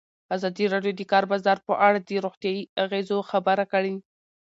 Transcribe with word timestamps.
ازادي 0.35 0.65
راډیو 0.73 0.93
د 0.95 0.97
د 0.99 1.03
کار 1.11 1.23
بازار 1.31 1.57
په 1.67 1.73
اړه 1.87 1.99
د 2.01 2.09
روغتیایي 2.25 2.63
اغېزو 2.83 3.17
خبره 3.31 3.65
کړې. 3.71 3.93